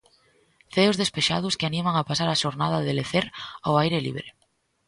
Ceos 0.73 0.99
despexados 1.01 1.57
que 1.59 1.67
animan 1.69 1.95
a 1.97 2.05
pasar 2.09 2.29
a 2.31 2.39
xornada 2.43 2.83
de 2.85 2.93
lecer 2.99 3.25
ao 3.65 3.73
aire 3.83 3.99
libre. 4.05 4.27